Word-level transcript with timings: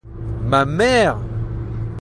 Ma 0.49 0.65
mère! 0.65 1.15